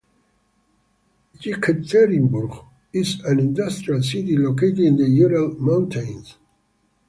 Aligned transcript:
Yekaterinburg 1.43 2.65
is 2.91 3.19
an 3.19 3.37
industrial 3.39 4.01
city 4.01 4.35
located 4.35 4.79
in 4.79 4.95
the 4.97 5.07
Ural 5.07 5.53
Mountains. 5.59 6.37